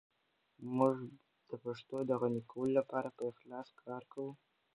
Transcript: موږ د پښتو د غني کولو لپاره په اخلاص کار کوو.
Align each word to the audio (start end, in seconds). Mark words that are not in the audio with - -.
موږ 0.75 0.97
د 1.49 1.51
پښتو 1.63 1.97
د 2.09 2.11
غني 2.21 2.41
کولو 2.51 2.73
لپاره 2.79 3.09
په 3.17 3.23
اخلاص 3.31 3.67
کار 3.83 4.03
کوو. 4.11 4.31